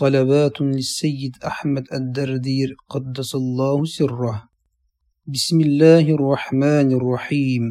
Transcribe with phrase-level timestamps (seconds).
[0.00, 4.42] صلوات للسيد أحمد الدردير قدس الله سره.
[5.26, 7.62] بسم الله الرحمن الرحيم.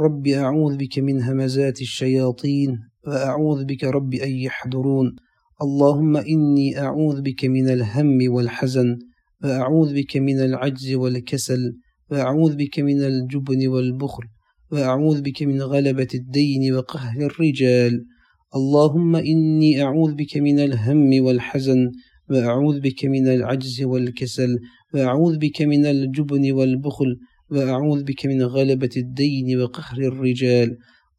[0.00, 2.70] رب أعوذ بك من همزات الشياطين
[3.06, 5.16] وأعوذ بك رب أن يحضرون.
[5.62, 8.98] اللهم إني أعوذ بك من الهم والحزن
[9.44, 11.62] وأعوذ بك من العجز والكسل
[12.10, 14.24] وأعوذ بك من الجبن والبخل
[14.72, 18.13] وأعوذ بك من غلبة الدين وقهر الرجال.
[18.54, 21.90] اللهم إني أعوذ بك من الهم والحزن
[22.30, 24.58] وأعوذ بك من العجز والكسل
[24.94, 27.16] وأعوذ بك من الجبن والبخل
[27.50, 30.76] وأعوذ بك من غلبة الدين وقهر الرجال.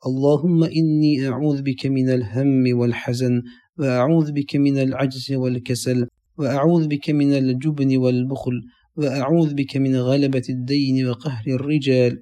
[0.08, 3.42] اللهم إني أعوذ بك من الهم والحزن
[3.80, 6.08] وأعوذ بك من العجز والكسل
[6.38, 8.62] وأعوذ بك من الجبن والبخل
[8.98, 12.22] وأعوذ بك من غلبة الدين وقهر الرجال.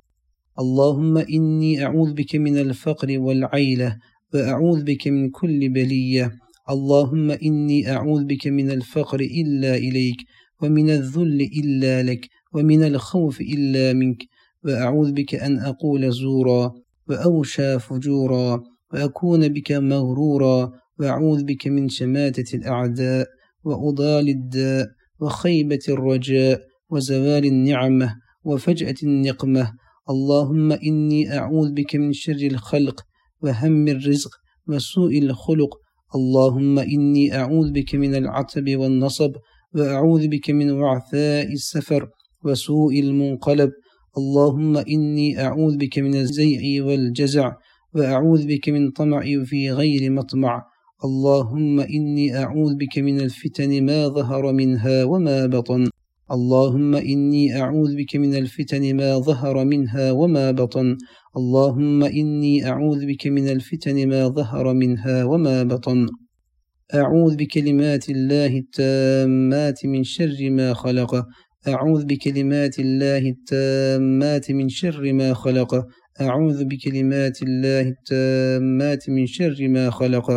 [0.59, 3.97] اللهم إني أعوذ بك من الفقر والعيلة
[4.33, 6.31] وأعوذ بك من كل بلية.
[6.69, 10.17] اللهم إني أعوذ بك من الفقر إلا إليك
[10.61, 14.23] ومن الذل إلا لك ومن الخوف إلا منك.
[14.65, 16.71] وأعوذ بك أن أقول زورا
[17.09, 18.63] وأوشى فجورا
[18.93, 20.71] وأكون بك مغرورا.
[20.99, 23.27] وأعوذ بك من شماتة الأعداء
[23.63, 24.87] وأضال الداء
[25.19, 29.73] وخيبة الرجاء وزوال النعمة وفجأة النقمة.
[30.09, 33.01] اللهم إني أعوذ بك من شر الخلق
[33.43, 34.31] وهم الرزق
[34.67, 35.71] وسوء الخلق.
[36.15, 39.31] اللهم إني أعوذ بك من العتب والنصب
[39.75, 42.07] وأعوذ بك من وعثاء السفر
[42.45, 43.71] وسوء المنقلب.
[44.17, 47.51] اللهم إني أعوذ بك من الزيع والجزع
[47.95, 50.61] وأعوذ بك من طمع في غير مطمع.
[51.05, 55.89] اللهم إني أعوذ بك من الفتن ما ظهر منها وما بطن.
[56.33, 60.97] اللهم إني أعوذ بك من الفتن ما ظهر منها وما بطن.
[61.37, 66.07] اللهم إني أعوذ بك من الفتن ما ظهر منها وما بطن.
[66.93, 71.25] أعوذ بكلمات الله التامات من شر ما خلق.
[71.67, 75.71] أعوذ بكلمات الله التامات من شر ما خلق.
[76.21, 80.27] أعوذ بكلمات الله التامات من شر ما خلق.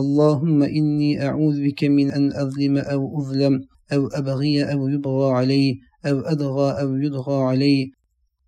[0.00, 3.60] اللهم إني أعوذ بك من أن أظلم أو أظلم.
[3.92, 7.90] أو أبغي أو يبغى علي أو أدغى أو يدغى علي.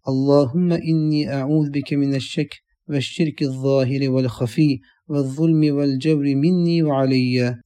[0.09, 2.55] اللهم إني أعوذ بك من الشك
[2.89, 4.79] والشرك الظاهر والخفي
[5.09, 7.57] والظلم والجور مني وعلي.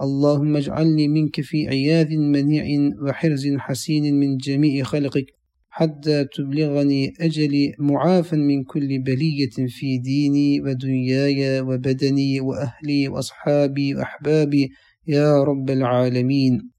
[0.00, 5.26] اللهم اجعلني منك في عياذ منيع وحرز حسين من جميع خلقك
[5.68, 14.68] حتى تبلغني أجلي معافا من كل بلية في ديني ودنياي وبدني وأهلي وأصحابي وأحبابي.
[15.06, 16.70] يا رب العالمين.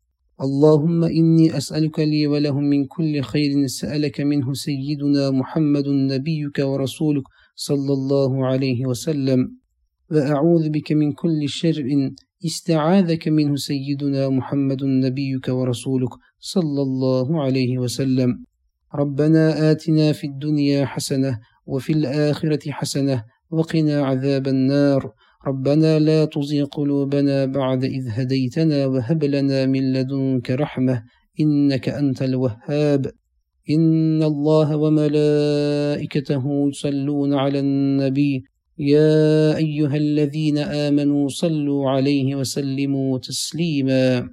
[0.42, 7.24] اللهم إني أسألك لي ولهم من كل خير سألك منه سيدنا محمد نبيك ورسولك
[7.56, 9.58] صلى الله عليه وسلم.
[10.12, 12.12] وأعوذ بك من كل شر
[12.46, 18.44] استعاذك منه سيدنا محمد نبيك ورسولك صلى الله عليه وسلم.
[18.96, 25.14] ربنا آتنا في الدنيا حسنة وفي الآخرة حسنة وقنا عذاب النار.
[25.48, 31.04] ربنا لا تزغ قلوبنا بعد إذ هديتنا وهب لنا من لدنك رحمة
[31.40, 33.12] إنك أنت الوهاب.
[33.70, 38.44] إن الله وملائكته يصلون على النبي.
[38.78, 44.30] يا أيها الذين آمنوا صلوا عليه وسلموا تسليما.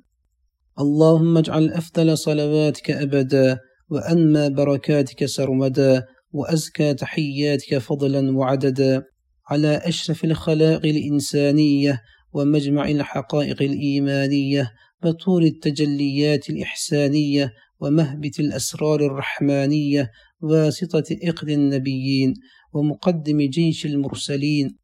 [0.81, 3.59] اللهم اجعل أفضل صلواتك أبدا
[3.91, 9.03] وأنمى بركاتك سرمدا وأزكى تحياتك فضلا وعددا.
[9.49, 12.03] على أشرف الخلائق الإنسانية
[12.33, 14.73] ومجمع الحقائق الإيمانية
[15.05, 22.35] وطول التجليات الإحسانية ومهبت الأسرار الرحمانية واسطة إقد النبيين
[22.73, 24.77] ومقدم جيش المرسلين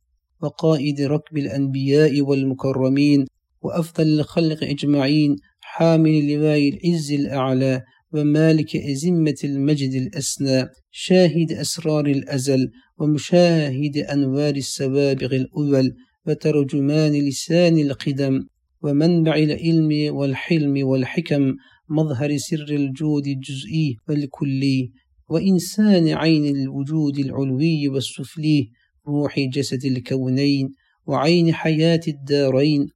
[0.42, 3.26] وقائد ركب الأنبياء والمكرمين
[3.62, 12.70] وأفضل الخلق أجمعين حامل لواء العز الأعلى ومالك أزمة المجد الأسنى شاهد أسرار الأزل
[13.02, 15.94] ومشاهد أنوار السوابغ الأول
[16.26, 18.44] وترجمان لسان القدم
[18.82, 21.54] ومنبع العلم والحلم والحكم
[21.88, 24.90] مظهر سر الجود الجزئي والكلي
[25.28, 28.70] وإنسان عين الوجود العلوي والسفلي
[29.08, 30.74] روح جسد الكونين
[31.06, 32.88] وعين حياة الدارين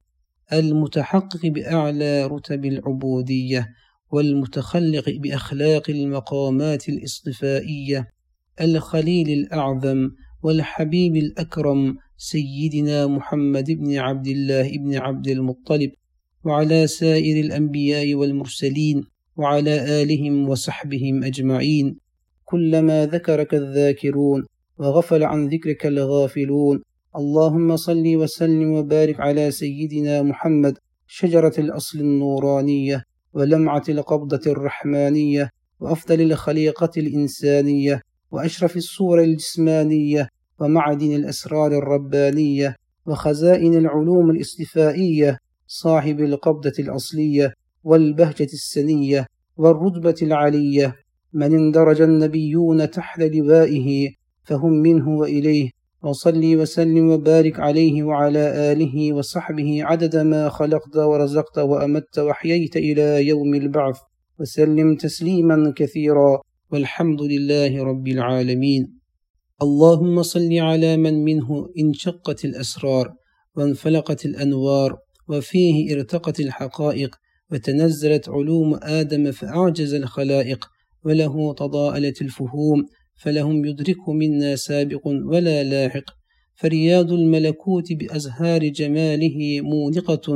[0.53, 3.67] المتحقق بأعلى رتب العبودية
[4.11, 8.16] والمتخلق بأخلاق المقامات الاصطفائية.
[8.61, 10.09] الخليل الأعظم
[10.43, 15.91] والحبيب الأكرم سيدنا محمد بن عبد الله بن عبد المطلب
[16.43, 19.03] وعلى سائر الأنبياء والمرسلين
[19.35, 21.97] وعلى آلهم وصحبهم أجمعين.
[22.45, 24.45] كلما ذكرك الذاكرون
[24.77, 26.81] وغفل عن ذكرك الغافلون.
[27.15, 30.77] اللهم صل وسلم وبارك على سيدنا محمد.
[31.07, 33.03] شجرة الأصل النورانية
[33.33, 35.49] ولمعة القبضة الرحمانية
[35.79, 38.01] وأفضل الخليقة الإنسانية
[38.31, 40.29] وأشرف الصور الجسمانية
[40.59, 42.75] ومعدن الأسرار الربانية
[43.05, 45.37] وخزائن العلوم الاصطفائية
[45.67, 47.53] صاحب القبضة الأصلية
[47.83, 49.25] والبهجة السنية
[49.57, 50.95] والرتبة العلية.
[51.33, 54.09] من اندرج النبيون تحت لوائه
[54.43, 55.69] فهم منه وإليه.
[56.03, 63.55] وصلي وسلم وبارك عليه وعلى آله وصحبه عدد ما خلقت ورزقت وأمت وحييت إلى يوم
[63.55, 63.99] البعث.
[64.39, 66.41] وسلم تسليما كثيرا.
[66.71, 68.99] والحمد لله رب العالمين.
[69.61, 73.13] اللهم صل على من منه انشقت الأسرار
[73.55, 74.97] وانفلقت الأنوار
[75.29, 77.15] وفيه ارتقت الحقائق
[77.51, 80.65] وتنزلت علوم آدم فأعجز الخلائق
[81.05, 82.85] وله تضاءلت الفهوم
[83.15, 86.07] فلهم يدركه منا سابق ولا لاحق.
[86.55, 90.27] فرياض الملكوت بأزهار جماله مونقة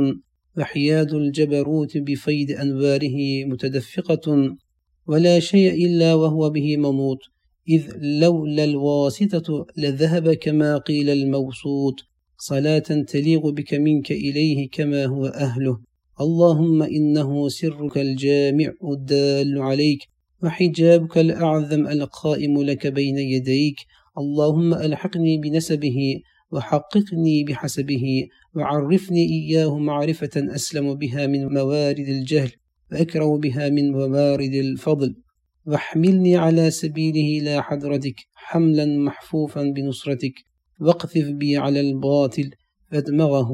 [0.58, 4.56] وحياد الجبروت بفيد أنواره متدفقة.
[5.06, 7.18] ولا شيء إلا وهو به مموت
[7.68, 11.94] إذ لولا الواسطة لذهب كما قيل الموسوط
[12.38, 15.78] صلاة تليق بك منك إليه كما هو أهله.
[16.20, 19.98] اللهم إنه سرك الجامع الدال عليك
[20.42, 23.76] وحجابك الأعظم القائم لك بين يديك.
[24.18, 26.20] اللهم ألحقني بنسبه
[26.52, 28.26] وحققني بحسبه
[28.56, 32.52] وعرفني إياه معرفة أسلم بها من موارد الجهل.
[32.92, 35.14] وأكره بها من موارد الفضل.
[35.66, 40.34] واحملني على سبيله لا حضرتك حملا محفوفا بنصرتك.
[40.80, 42.50] واقذف بي على الباطل
[42.90, 43.50] فأدمغه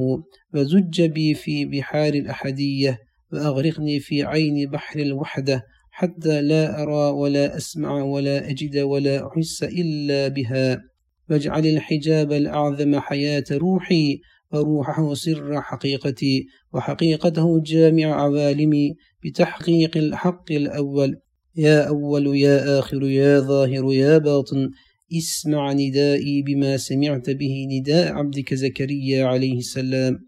[0.54, 2.98] وزج بي في بحار الأحدية
[3.32, 10.28] وأغرقني في عين بحر الوحدة حتى لا أرى ولا أسمع ولا أجد ولا أحس إلا
[10.28, 10.82] بها.
[11.30, 14.20] واجعل الحجاب الأعظم حياة روحي
[14.52, 21.16] وروحه سر حقيقتي وحقيقته جامع عوالمي بتحقيق الحق الأول.
[21.56, 24.70] يا أول يا آخر يا ظاهر يا باطن.
[25.18, 30.18] اسمع ندائي بما سمعت به نداء عبدك زكريا عليه السلام.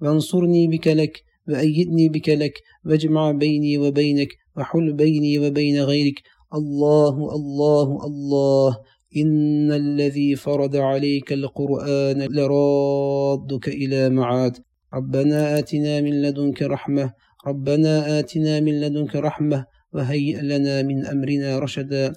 [0.00, 2.54] وانصرني بك لك وأيدني بك لك
[2.86, 6.22] واجمع بيني وبينك وحل بيني وبين غيرك.
[6.54, 8.76] الله الله الله.
[9.16, 14.56] إن الذي فرض عليك القرآن لرادك إلى معاد.
[14.94, 17.12] ربنا آتنا من لدنك رحمة.
[17.46, 22.12] ربنا آتنا من لدنك رحمة وهيئ لنا من أمرنا رشدا.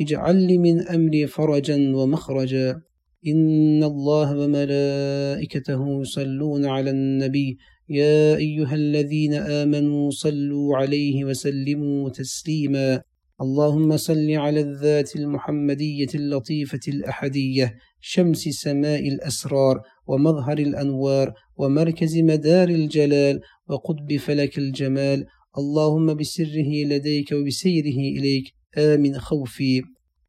[0.00, 2.80] اجعل لي من أمري فرجا ومخرجا.
[3.26, 7.58] إن الله وملائكته يصلون على النبي.
[7.88, 13.02] يا أيها الذين آمنوا صلوا عليه وسلموا تسليما.
[13.40, 23.40] اللهم صل على الذات المحمدية اللطيفة الأحدية شمس سماء الأسرار ومظهر الأنوار ومركز مدار الجلال
[23.68, 25.26] وقطب فلك الجمال.
[25.58, 28.44] اللهم بسره لديك وبسيره إليك.
[28.78, 29.82] آمن خوفي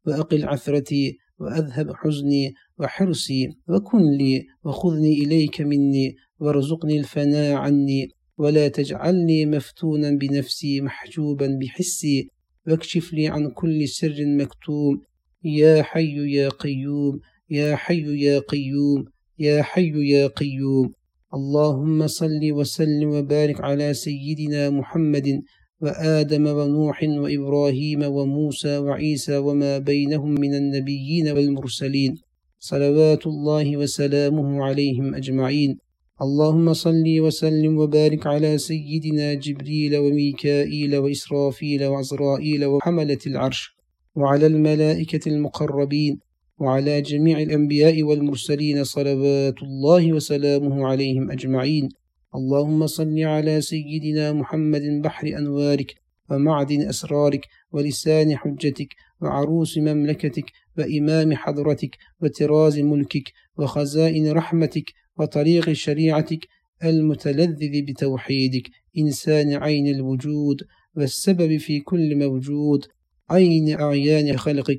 [0.06, 8.08] وأقل عثرتي وأذهب حزني وحرصي وكن لي وخذني إليك مني وارزقني الفناء عني.
[8.38, 12.35] ولا تجعلني مفتونا بنفسي محجوبا بحسي.
[12.66, 15.00] واكشف لي عن كل سر مكتوم.
[15.44, 17.20] يا حي يا قيوم
[17.50, 19.04] يا حي يا قيوم
[19.38, 20.92] يا حي يا قيوم.
[21.34, 25.40] اللهم صل وسلم وبارك على سيدنا محمد
[25.80, 32.14] وآدم ونوح وإبراهيم وموسى وعيسى وما بينهم من النبيين والمرسلين.
[32.58, 35.78] صلوات الله وسلامه عليهم أجمعين.
[36.22, 43.76] اللهم صل وسلم وبارك على سيدنا جبريل وميكائيل وإسرافيل وعزرائيل وحملة العرش
[44.14, 46.18] وعلى الملائكة المقربين
[46.58, 51.88] وعلى جميع الأنبياء والمرسلين صلوات الله وسلامه عليهم أجمعين.
[52.34, 55.94] اللهم صل على سيدنا محمد بحر أنوارك
[56.30, 58.88] ومعدن أسرارك ولسان حجتك
[59.20, 66.46] وعروس مملكتك وإمام حضرتك وتراز ملكك وخزائن رحمتك وطريق شريعتك
[66.84, 68.62] المتلذذ بتوحيدك
[68.98, 70.56] إنسان عين الوجود
[70.96, 72.84] والسبب في كل موجود
[73.30, 74.78] عين أعيان خلقك.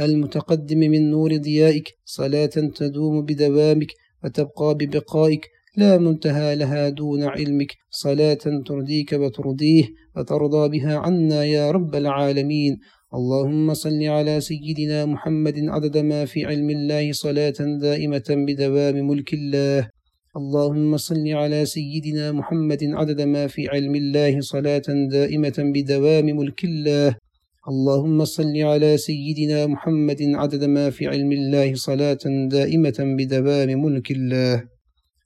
[0.00, 3.92] المتقدم من نور ضيائك صلاة تدوم بدوامك
[4.24, 5.48] وتبقى ببقائك.
[5.76, 9.84] لا منتهى لها دون علمك صلاة ترضيك وترضيه
[10.16, 12.78] وترضى بها عنا يا رب العالمين.
[13.14, 19.90] اللهم صل على سيدنا محمد عدد ما في علم الله صلاة دائمة بدوام ملك الله.
[20.36, 27.16] اللهم صل على سيدنا محمد عدد ما في علم الله صلاة دائمة بدوام ملك الله.
[27.70, 34.73] اللهم صل على سيدنا محمد عدد ما في علم الله صلاة دائمة بدوام ملك الله.